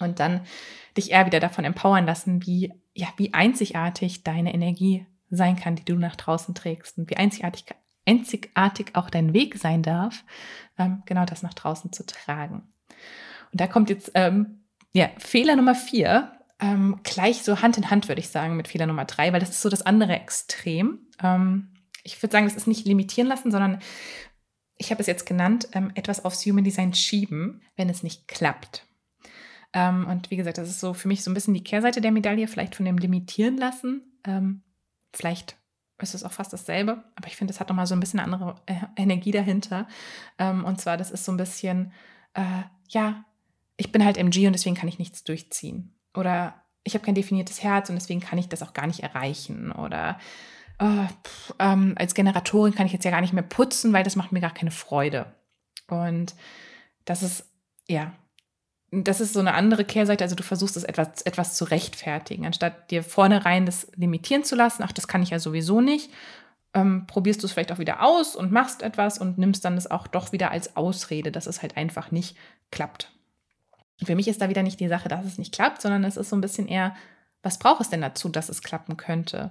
[0.00, 0.42] Und dann
[0.96, 5.84] dich eher wieder davon empowern lassen, wie, ja, wie einzigartig deine Energie sein kann, die
[5.84, 6.98] du nach draußen trägst.
[6.98, 7.64] Und wie einzigartig,
[8.06, 10.24] einzigartig auch dein Weg sein darf,
[10.78, 12.68] ähm, genau das nach draußen zu tragen.
[13.52, 18.08] Und da kommt jetzt ähm, ja, Fehler Nummer vier ähm, gleich so Hand in Hand,
[18.08, 21.06] würde ich sagen, mit Fehler Nummer drei, weil das ist so das andere Extrem.
[21.22, 21.72] Ähm,
[22.04, 23.80] ich würde sagen, das ist nicht limitieren lassen, sondern
[24.76, 28.86] ich habe es jetzt genannt, ähm, etwas aufs Human Design schieben, wenn es nicht klappt.
[29.72, 32.12] Ähm, und wie gesagt, das ist so für mich so ein bisschen die Kehrseite der
[32.12, 34.02] Medaille, vielleicht von dem Limitieren lassen.
[34.24, 34.62] Ähm,
[35.12, 35.56] vielleicht
[35.98, 38.32] ist es auch fast dasselbe, aber ich finde, es hat nochmal so ein bisschen eine
[38.32, 39.86] andere äh, Energie dahinter.
[40.38, 41.92] Ähm, und zwar, das ist so ein bisschen,
[42.34, 43.24] äh, ja,
[43.76, 45.94] ich bin halt MG und deswegen kann ich nichts durchziehen.
[46.14, 49.72] Oder ich habe kein definiertes Herz und deswegen kann ich das auch gar nicht erreichen.
[49.72, 50.18] Oder
[50.78, 54.16] oh, pff, ähm, als Generatorin kann ich jetzt ja gar nicht mehr putzen, weil das
[54.16, 55.32] macht mir gar keine Freude.
[55.88, 56.34] Und
[57.04, 57.46] das ist,
[57.88, 58.12] ja,
[58.92, 60.22] das ist so eine andere Kehrseite.
[60.22, 64.82] Also du versuchst es etwas, etwas zu rechtfertigen, anstatt dir vornherein das limitieren zu lassen.
[64.84, 66.10] Ach, das kann ich ja sowieso nicht.
[66.74, 69.90] Ähm, probierst du es vielleicht auch wieder aus und machst etwas und nimmst dann das
[69.90, 72.36] auch doch wieder als Ausrede, dass es halt einfach nicht
[72.70, 73.10] klappt
[74.04, 76.30] für mich ist da wieder nicht die Sache, dass es nicht klappt, sondern es ist
[76.30, 76.94] so ein bisschen eher,
[77.42, 79.50] was braucht es denn dazu, dass es klappen könnte?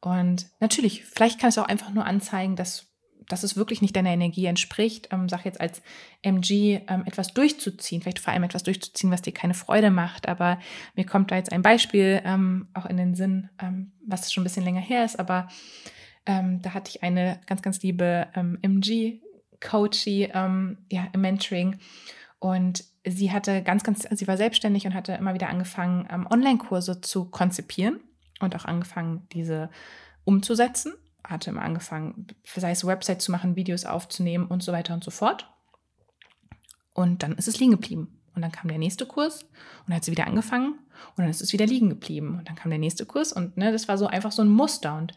[0.00, 2.86] Und natürlich, vielleicht kann es auch einfach nur anzeigen, dass,
[3.28, 5.08] dass es wirklich nicht deiner Energie entspricht.
[5.12, 5.82] Ähm, sag jetzt als
[6.22, 10.28] MG ähm, etwas durchzuziehen, vielleicht vor allem etwas durchzuziehen, was dir keine Freude macht.
[10.28, 10.58] Aber
[10.94, 14.44] mir kommt da jetzt ein Beispiel ähm, auch in den Sinn, ähm, was schon ein
[14.44, 15.18] bisschen länger her ist.
[15.18, 15.48] Aber
[16.26, 21.78] ähm, da hatte ich eine ganz, ganz liebe ähm, MG-Coachie ja, im Mentoring.
[22.38, 27.00] Und sie hatte ganz, ganz, sie war selbstständig und hatte immer wieder angefangen, ähm, Online-Kurse
[27.00, 28.00] zu konzipieren
[28.40, 29.70] und auch angefangen, diese
[30.24, 30.92] umzusetzen.
[31.26, 35.10] Hatte immer angefangen, sei es Website zu machen, Videos aufzunehmen und so weiter und so
[35.10, 35.52] fort.
[36.92, 38.20] Und dann ist es liegen geblieben.
[38.34, 40.78] und dann kam der nächste Kurs und dann hat sie wieder angefangen
[41.10, 43.72] und dann ist es wieder liegen geblieben und dann kam der nächste Kurs und ne,
[43.72, 45.14] das war so einfach so ein Muster und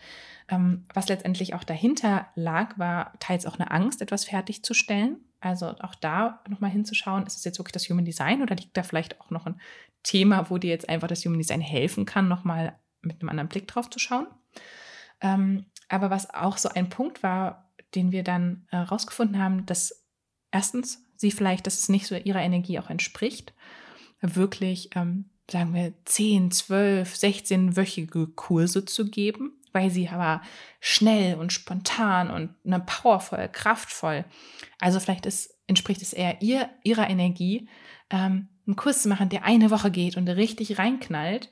[0.49, 5.17] ähm, was letztendlich auch dahinter lag, war teils auch eine Angst, etwas fertigzustellen.
[5.41, 8.83] Also auch da nochmal hinzuschauen, ist es jetzt wirklich das Human Design oder liegt da
[8.83, 9.61] vielleicht auch noch ein
[10.03, 13.67] Thema, wo dir jetzt einfach das Human Design helfen kann, nochmal mit einem anderen Blick
[13.67, 14.27] drauf zu schauen.
[15.21, 20.05] Ähm, aber was auch so ein Punkt war, den wir dann herausgefunden äh, haben, dass
[20.51, 23.53] erstens sie vielleicht, dass es nicht so ihrer Energie auch entspricht,
[24.21, 30.41] wirklich, ähm, sagen wir, 10, 12, 16-wöchige Kurse zu geben, weil sie aber
[30.79, 34.25] schnell und spontan und ne, powervoll, kraftvoll.
[34.79, 37.67] Also vielleicht ist, entspricht es eher ihr, ihrer Energie,
[38.09, 41.49] ähm, einen Kurs zu machen, der eine Woche geht und richtig reinknallt,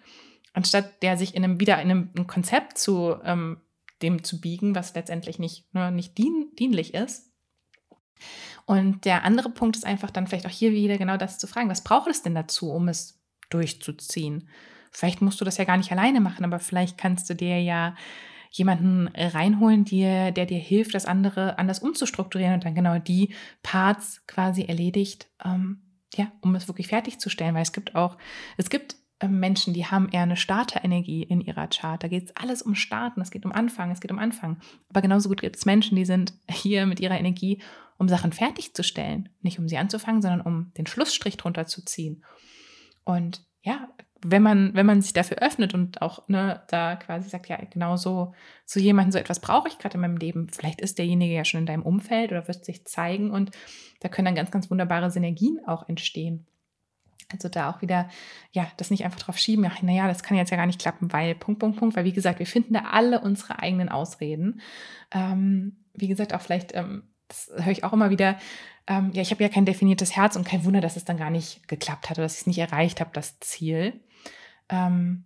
[0.53, 3.61] anstatt der sich in einem, wieder in einem, einem Konzept zu ähm,
[4.01, 7.31] dem zu biegen, was letztendlich nicht, ne, nicht dien, dienlich ist.
[8.65, 11.69] Und der andere Punkt ist einfach dann vielleicht auch hier wieder genau das zu fragen,
[11.69, 14.49] was braucht es denn dazu, um es durchzuziehen?
[14.91, 17.95] Vielleicht musst du das ja gar nicht alleine machen, aber vielleicht kannst du dir ja
[18.51, 24.25] jemanden reinholen, der, der dir hilft, das andere anders umzustrukturieren und dann genau die Parts
[24.25, 25.81] quasi erledigt, ähm,
[26.15, 27.55] ja, um es wirklich fertigzustellen.
[27.55, 28.17] Weil es gibt auch,
[28.57, 32.01] es gibt Menschen, die haben eher eine Starterenergie in ihrer Chart.
[32.03, 34.59] Da geht es alles um Starten, es geht um Anfang, es geht um Anfang.
[34.89, 37.61] Aber genauso gut gibt es Menschen, die sind hier mit ihrer Energie,
[37.97, 39.29] um Sachen fertigzustellen.
[39.41, 42.23] Nicht um sie anzufangen, sondern um den Schlussstrich drunter zu ziehen.
[43.05, 43.89] Und ja,
[44.23, 47.97] wenn man, wenn man sich dafür öffnet und auch ne, da quasi sagt, ja, genau
[47.97, 48.33] so,
[48.65, 50.49] so jemanden, so etwas brauche ich gerade in meinem Leben.
[50.49, 53.51] Vielleicht ist derjenige ja schon in deinem Umfeld oder wird sich zeigen und
[53.99, 56.45] da können dann ganz, ganz wunderbare Synergien auch entstehen.
[57.31, 58.09] Also da auch wieder,
[58.51, 61.11] ja, das nicht einfach drauf schieben, ja, naja, das kann jetzt ja gar nicht klappen,
[61.11, 64.61] weil Punkt, Punkt, Punkt, weil wie gesagt, wir finden da alle unsere eigenen Ausreden.
[65.11, 68.37] Ähm, wie gesagt, auch vielleicht, ähm, das höre ich auch immer wieder,
[68.87, 71.29] ähm, ja, ich habe ja kein definiertes Herz und kein Wunder, dass es dann gar
[71.29, 73.99] nicht geklappt hat oder dass ich es nicht erreicht habe, das Ziel.
[74.69, 75.25] Ähm,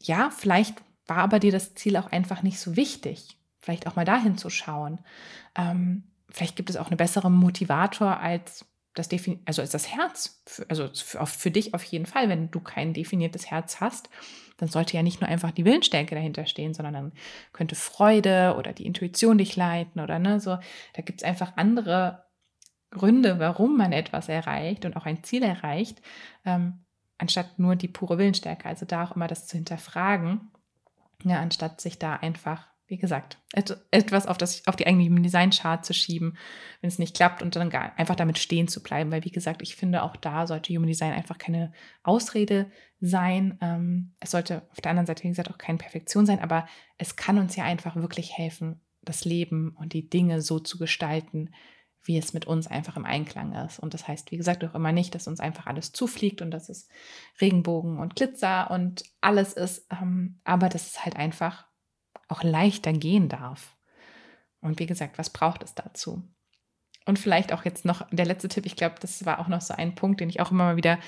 [0.00, 3.36] ja, vielleicht war aber dir das Ziel auch einfach nicht so wichtig.
[3.58, 5.00] Vielleicht auch mal dahin zu schauen.
[5.56, 8.64] Ähm, vielleicht gibt es auch eine bessere Motivator als
[9.00, 12.60] das Defin also ist das Herz, für, also für, dich auf jeden Fall, wenn du
[12.60, 14.10] kein definiertes Herz hast,
[14.58, 17.12] dann sollte ja nicht nur einfach die Willensstärke dahinter stehen, sondern dann
[17.52, 20.58] könnte Freude oder die Intuition dich leiten oder ne, so.
[20.92, 22.24] Da gibt es einfach andere
[22.90, 26.02] Gründe, warum man etwas erreicht und auch ein Ziel erreicht,
[26.44, 26.84] ähm,
[27.16, 28.68] anstatt nur die pure Willensstärke.
[28.68, 30.50] Also da auch immer das zu hinterfragen,
[31.24, 35.94] ja, anstatt sich da einfach wie gesagt, etwas auf, das, auf die eigentliche Design-Chart zu
[35.94, 36.36] schieben,
[36.80, 39.12] wenn es nicht klappt und dann einfach damit stehen zu bleiben.
[39.12, 41.72] Weil, wie gesagt, ich finde, auch da sollte Human Design einfach keine
[42.02, 42.68] Ausrede
[43.00, 43.56] sein.
[43.60, 46.66] Ähm, es sollte auf der anderen Seite, wie gesagt, auch keine Perfektion sein, aber
[46.98, 51.50] es kann uns ja einfach wirklich helfen, das Leben und die Dinge so zu gestalten,
[52.02, 53.78] wie es mit uns einfach im Einklang ist.
[53.78, 56.68] Und das heißt, wie gesagt, auch immer nicht, dass uns einfach alles zufliegt und dass
[56.68, 56.88] es
[57.40, 61.69] Regenbogen und Glitzer und alles ist, ähm, aber dass es halt einfach
[62.30, 63.76] auch leichter gehen darf.
[64.60, 66.22] Und wie gesagt, was braucht es dazu?
[67.06, 69.74] Und vielleicht auch jetzt noch der letzte Tipp, ich glaube, das war auch noch so
[69.74, 70.98] ein Punkt, den ich auch immer mal wieder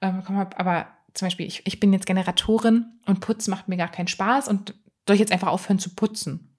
[0.00, 0.58] äh, bekommen habe.
[0.58, 4.48] Aber zum Beispiel, ich, ich bin jetzt Generatorin und Putz macht mir gar keinen Spaß
[4.48, 4.74] und
[5.06, 6.56] soll ich jetzt einfach aufhören zu putzen?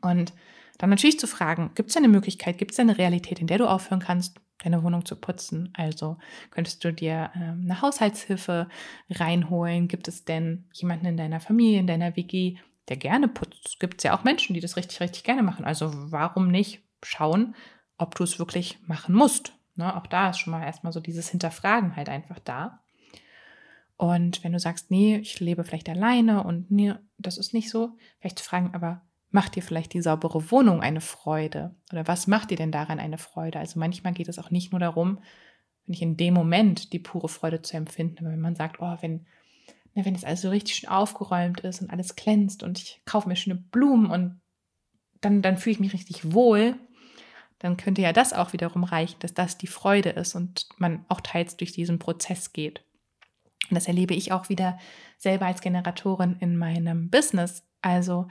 [0.00, 0.32] Und
[0.78, 3.66] dann natürlich zu fragen, gibt es eine Möglichkeit, gibt es eine Realität, in der du
[3.66, 5.72] aufhören kannst, deine Wohnung zu putzen?
[5.74, 6.18] Also
[6.50, 8.68] könntest du dir ähm, eine Haushaltshilfe
[9.10, 9.88] reinholen?
[9.88, 13.66] Gibt es denn jemanden in deiner Familie, in deiner WG, der gerne putzt.
[13.66, 15.64] Es gibt ja auch Menschen, die das richtig, richtig gerne machen.
[15.64, 17.54] Also warum nicht schauen,
[17.96, 19.52] ob du es wirklich machen musst?
[19.76, 22.80] Ne, auch da ist schon mal erstmal so dieses Hinterfragen halt einfach da.
[23.96, 27.96] Und wenn du sagst, nee, ich lebe vielleicht alleine und nee, das ist nicht so,
[28.20, 31.74] vielleicht zu fragen, aber macht dir vielleicht die saubere Wohnung eine Freude?
[31.92, 33.58] Oder was macht dir denn daran eine Freude?
[33.58, 35.20] Also manchmal geht es auch nicht nur darum,
[35.84, 38.96] wenn ich in dem Moment die pure Freude zu empfinden, aber wenn man sagt, oh,
[39.00, 39.26] wenn
[39.98, 43.34] ja, wenn es also richtig schön aufgeräumt ist und alles glänzt und ich kaufe mir
[43.34, 44.40] schöne Blumen und
[45.20, 46.76] dann, dann fühle ich mich richtig wohl,
[47.58, 51.20] dann könnte ja das auch wiederum reichen, dass das die Freude ist und man auch
[51.20, 52.84] teils durch diesen Prozess geht.
[53.68, 54.78] Und das erlebe ich auch wieder
[55.16, 57.66] selber als Generatorin in meinem Business.
[57.82, 58.28] Also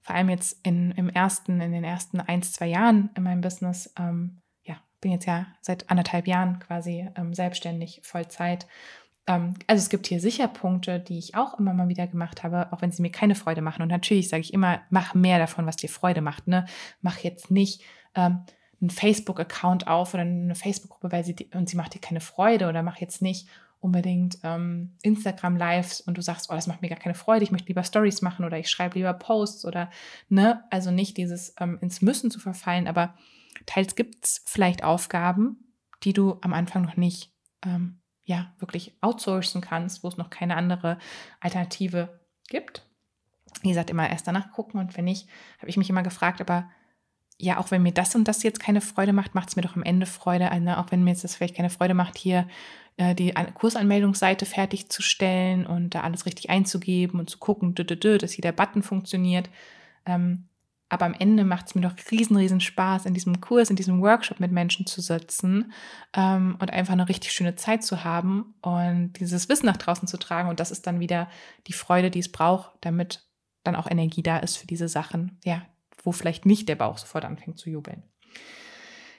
[0.00, 3.92] vor allem jetzt in, im ersten, in den ersten ein, zwei Jahren in meinem Business.
[3.98, 8.68] Ähm, ja, bin jetzt ja seit anderthalb Jahren quasi ähm, selbstständig, Vollzeit
[9.28, 12.80] also es gibt hier sicher Punkte, die ich auch immer mal wieder gemacht habe, auch
[12.80, 13.82] wenn sie mir keine Freude machen.
[13.82, 16.46] Und natürlich sage ich immer, mach mehr davon, was dir Freude macht.
[16.46, 16.64] Ne?
[17.02, 17.82] Mach jetzt nicht
[18.14, 18.44] ähm,
[18.80, 22.82] einen Facebook-Account auf oder eine Facebook-Gruppe, weil sie und sie macht dir keine Freude oder
[22.82, 23.48] mach jetzt nicht
[23.80, 27.68] unbedingt ähm, Instagram-Lives und du sagst, oh, das macht mir gar keine Freude, ich möchte
[27.68, 29.90] lieber Stories machen oder ich schreibe lieber Posts oder
[30.28, 33.14] ne, also nicht dieses ähm, ins Müssen zu verfallen, aber
[33.66, 37.32] teils gibt es vielleicht Aufgaben, die du am Anfang noch nicht
[37.64, 40.98] ähm, ja wirklich outsourcen kannst, wo es noch keine andere
[41.40, 42.86] Alternative gibt.
[43.62, 46.70] Wie gesagt, immer erst danach gucken und wenn nicht, habe ich mich immer gefragt, aber
[47.38, 49.76] ja, auch wenn mir das und das jetzt keine Freude macht, macht es mir doch
[49.76, 52.46] am Ende Freude, also auch wenn mir jetzt das vielleicht keine Freude macht, hier
[52.98, 58.82] äh, die Kursanmeldungsseite fertigzustellen und da alles richtig einzugeben und zu gucken, dass jeder Button
[58.82, 59.48] funktioniert.
[60.04, 60.47] Ähm,
[60.88, 64.00] aber am Ende macht es mir doch riesen, riesen Spaß, in diesem Kurs, in diesem
[64.00, 65.72] Workshop mit Menschen zu sitzen
[66.14, 70.18] ähm, und einfach eine richtig schöne Zeit zu haben und dieses Wissen nach draußen zu
[70.18, 70.48] tragen.
[70.48, 71.28] Und das ist dann wieder
[71.66, 73.26] die Freude, die es braucht, damit
[73.64, 75.62] dann auch Energie da ist für diese Sachen, ja,
[76.02, 78.02] wo vielleicht nicht der Bauch sofort anfängt zu jubeln.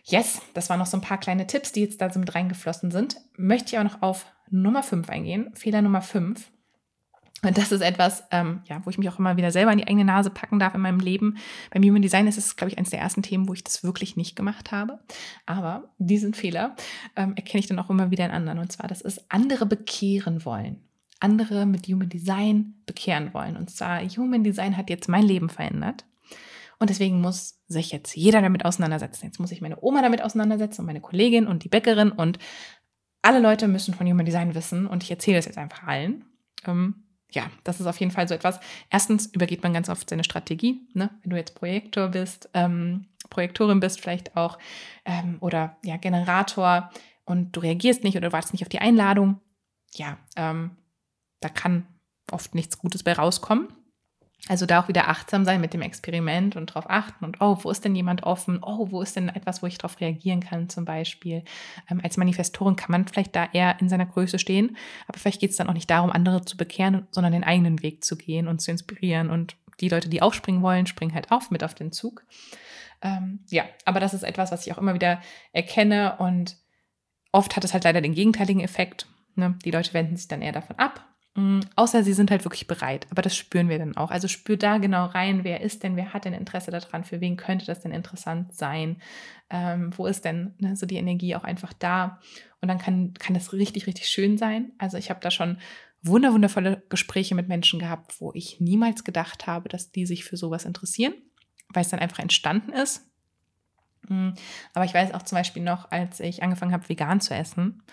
[0.06, 2.90] Yes, das waren noch so ein paar kleine Tipps, die jetzt da so mit reingeflossen
[2.90, 3.18] sind.
[3.38, 5.52] Möchte ich aber noch auf Nummer 5 eingehen.
[5.54, 6.50] Fehler Nummer 5.
[7.42, 9.88] Und das ist etwas, ähm, ja, wo ich mich auch immer wieder selber in die
[9.88, 11.38] eigene Nase packen darf in meinem Leben.
[11.72, 14.18] Beim Human Design ist es, glaube ich, eines der ersten Themen, wo ich das wirklich
[14.18, 15.00] nicht gemacht habe.
[15.46, 16.76] Aber diesen Fehler
[17.16, 18.60] ähm, erkenne ich dann auch immer wieder in anderen.
[18.60, 20.82] Und zwar, das ist andere bekehren wollen.
[21.22, 23.56] Andere mit Human Design bekehren wollen.
[23.56, 26.06] Und zwar, Human Design hat jetzt mein Leben verändert.
[26.80, 29.26] Und deswegen muss sich jetzt jeder damit auseinandersetzen.
[29.26, 32.40] Jetzt muss ich meine Oma damit auseinandersetzen und meine Kollegin und die Bäckerin und
[33.22, 36.24] alle Leute müssen von Human Design wissen und ich erzähle das jetzt einfach allen.
[36.66, 38.60] Ähm, ja, das ist auf jeden Fall so etwas.
[38.90, 40.88] Erstens übergeht man ganz oft seine Strategie.
[40.94, 41.10] Ne?
[41.22, 44.58] Wenn du jetzt Projektor bist, ähm, Projektorin bist vielleicht auch
[45.06, 46.90] ähm, oder ja, Generator
[47.26, 49.40] und du reagierst nicht oder wartest nicht auf die Einladung,
[49.94, 50.72] ja, ähm,
[51.42, 51.86] da kann
[52.32, 53.68] oft nichts Gutes bei rauskommen.
[54.48, 57.70] Also da auch wieder achtsam sein mit dem Experiment und darauf achten und oh, wo
[57.70, 58.60] ist denn jemand offen?
[58.64, 61.44] Oh, wo ist denn etwas, wo ich darauf reagieren kann zum Beispiel?
[61.90, 65.52] Ähm, als Manifestorin kann man vielleicht da eher in seiner Größe stehen, aber vielleicht geht
[65.52, 68.60] es dann auch nicht darum, andere zu bekehren, sondern den eigenen Weg zu gehen und
[68.62, 69.30] zu inspirieren.
[69.30, 72.24] Und die Leute, die aufspringen wollen, springen halt auf mit auf den Zug.
[73.02, 75.22] Ähm, ja, aber das ist etwas, was ich auch immer wieder
[75.52, 76.58] erkenne und
[77.32, 79.06] oft hat es halt leider den gegenteiligen Effekt.
[79.36, 79.58] Ne?
[79.66, 81.06] Die Leute wenden sich dann eher davon ab
[81.76, 83.08] außer sie sind halt wirklich bereit.
[83.12, 84.12] Aber das spüren wir dann auch.
[84.12, 87.38] Also spürt da genau rein, wer ist denn, wer hat denn Interesse daran, für wen
[87.38, 89.02] könnte das denn interessant sein?
[89.50, 92.20] Ähm, wo ist denn ne, so die Energie auch einfach da?
[92.62, 94.74] Und dann kann, kann das richtig, richtig schön sein.
[94.78, 95.60] Also ich habe da schon
[96.02, 100.38] wunder, wundervolle Gespräche mit Menschen gehabt, wo ich niemals gedacht habe, dass die sich für
[100.38, 101.14] sowas interessieren,
[101.70, 103.06] weil es dann einfach entstanden ist.
[104.08, 104.32] Mm,
[104.74, 107.84] aber ich weiß auch zum Beispiel noch, als ich angefangen habe, vegan zu essen,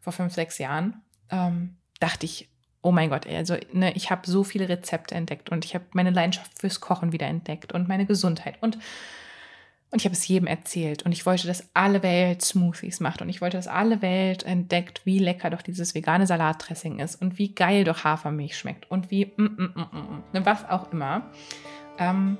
[0.00, 2.51] vor fünf, sechs Jahren, ähm, dachte ich,
[2.82, 6.10] oh mein Gott, also ne, ich habe so viele Rezepte entdeckt und ich habe meine
[6.10, 8.78] Leidenschaft fürs Kochen wieder entdeckt und meine Gesundheit und
[9.92, 13.28] und ich habe es jedem erzählt und ich wollte, dass alle Welt Smoothies macht und
[13.28, 17.54] ich wollte, dass alle Welt entdeckt, wie lecker doch dieses vegane Salatdressing ist und wie
[17.54, 21.30] geil doch Hafermilch schmeckt und wie mm, mm, mm, mm, mm ne, was auch immer.
[21.98, 22.38] Ähm,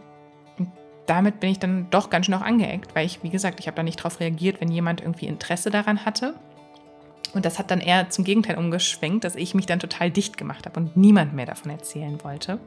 [1.04, 3.76] damit bin ich dann doch ganz schön auch angeeckt, weil ich, wie gesagt, ich habe
[3.76, 6.34] da nicht drauf reagiert, wenn jemand irgendwie Interesse daran hatte
[7.34, 10.66] und das hat dann eher zum Gegenteil umgeschwenkt, dass ich mich dann total dicht gemacht
[10.66, 12.60] habe und niemand mehr davon erzählen wollte.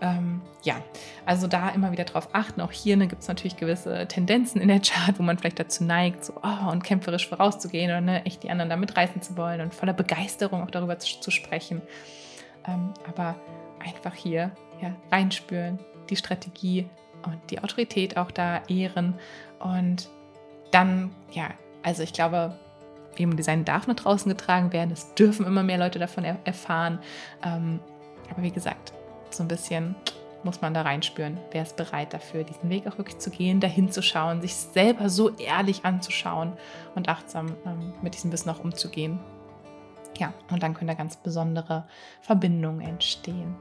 [0.00, 0.76] Ähm, ja,
[1.24, 2.60] also da immer wieder drauf achten.
[2.60, 5.84] Auch hier ne, gibt es natürlich gewisse Tendenzen in der Chart, wo man vielleicht dazu
[5.84, 9.60] neigt, so oh, und kämpferisch vorauszugehen oder ne, echt die anderen da mitreißen zu wollen
[9.60, 11.80] und voller Begeisterung auch darüber zu, zu sprechen.
[12.66, 13.36] Ähm, aber
[13.82, 14.50] einfach hier
[14.82, 15.78] ja, reinspüren,
[16.10, 16.90] die Strategie
[17.24, 19.14] und die Autorität auch da ehren
[19.60, 20.10] und
[20.72, 21.50] dann, ja,
[21.82, 22.58] also ich glaube,
[23.18, 24.90] Human Design darf nach draußen getragen werden.
[24.90, 26.98] Es dürfen immer mehr Leute davon er erfahren.
[27.44, 27.80] Ähm,
[28.30, 28.92] aber wie gesagt,
[29.30, 29.94] so ein bisschen
[30.42, 31.38] muss man da reinspüren.
[31.50, 35.10] Wer ist bereit dafür, diesen Weg auch wirklich zu gehen, dahin zu schauen, sich selber
[35.10, 36.52] so ehrlich anzuschauen
[36.94, 39.18] und achtsam ähm, mit diesem Wissen auch umzugehen.
[40.18, 41.84] Ja, und dann können da ganz besondere
[42.22, 43.56] Verbindungen entstehen.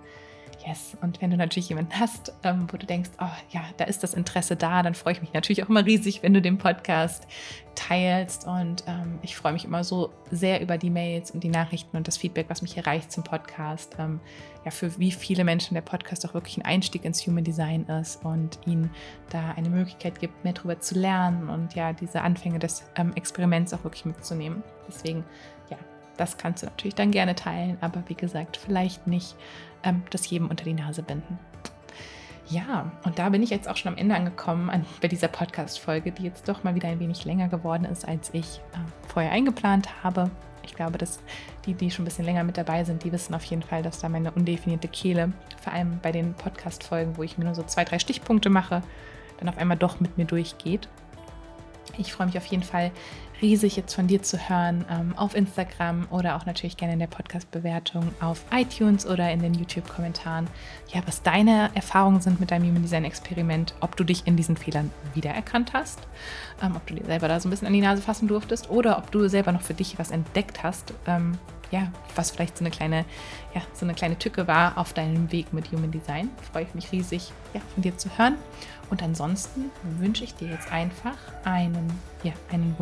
[0.65, 0.97] Yes.
[1.01, 4.15] Und wenn du natürlich jemanden hast, ähm, wo du denkst, oh ja, da ist das
[4.15, 7.27] Interesse da, dann freue ich mich natürlich auch immer riesig, wenn du den Podcast
[7.75, 8.47] teilst.
[8.47, 12.07] Und ähm, ich freue mich immer so sehr über die Mails und die Nachrichten und
[12.07, 13.95] das Feedback, was mich erreicht zum Podcast.
[13.99, 14.19] Ähm,
[14.63, 18.25] ja, für wie viele Menschen der Podcast auch wirklich ein Einstieg ins Human Design ist
[18.25, 18.89] und ihnen
[19.29, 23.71] da eine Möglichkeit gibt, mehr darüber zu lernen und ja, diese Anfänge des ähm, Experiments
[23.73, 24.63] auch wirklich mitzunehmen.
[24.87, 25.23] Deswegen,
[25.69, 25.77] ja,
[26.17, 29.35] das kannst du natürlich dann gerne teilen, aber wie gesagt, vielleicht nicht
[29.85, 31.39] ähm, das jedem unter die Nase binden.
[32.47, 36.11] Ja, und da bin ich jetzt auch schon am Ende angekommen an, bei dieser Podcast-Folge,
[36.11, 40.03] die jetzt doch mal wieder ein wenig länger geworden ist, als ich äh, vorher eingeplant
[40.03, 40.29] habe.
[40.63, 41.19] Ich glaube, dass
[41.65, 43.99] die, die schon ein bisschen länger mit dabei sind, die wissen auf jeden Fall, dass
[43.99, 47.83] da meine undefinierte Kehle, vor allem bei den Podcast-Folgen, wo ich mir nur so zwei,
[47.83, 48.81] drei Stichpunkte mache,
[49.39, 50.87] dann auf einmal doch mit mir durchgeht.
[51.97, 52.91] Ich freue mich auf jeden Fall
[53.45, 57.07] riesig, jetzt von dir zu hören ähm, auf Instagram oder auch natürlich gerne in der
[57.07, 60.47] Podcast-Bewertung auf iTunes oder in den YouTube-Kommentaren.
[60.91, 64.89] Ja, was deine Erfahrungen sind mit deinem Human Design-Experiment, ob du dich in diesen Fehlern
[65.13, 65.99] wiedererkannt hast,
[66.63, 68.97] ähm, ob du dir selber da so ein bisschen an die Nase fassen durftest oder
[68.97, 71.37] ob du selber noch für dich was entdeckt hast, ähm,
[71.71, 73.05] ja, was vielleicht so eine kleine,
[73.53, 76.29] ja, so eine kleine Tücke war auf deinem Weg mit Human Design.
[76.51, 78.37] Freue ich mich riesig, ja, von dir zu hören.
[78.89, 81.91] Und ansonsten wünsche ich dir jetzt einfach einen,
[82.23, 82.75] ja, einen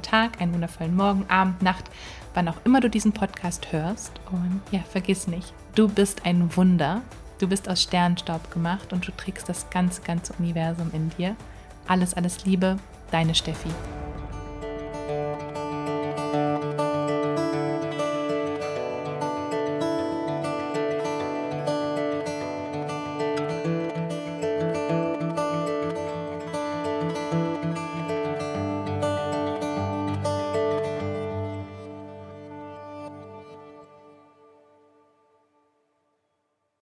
[0.00, 1.84] wundervollen Tag, einen wundervollen Morgen, Abend, Nacht,
[2.34, 4.12] wann auch immer du diesen Podcast hörst.
[4.30, 7.02] Und ja, vergiss nicht, du bist ein Wunder.
[7.38, 11.36] Du bist aus Sternstaub gemacht und du trägst das ganze, ganze Universum in dir.
[11.88, 12.76] Alles, alles Liebe,
[13.10, 13.70] deine Steffi.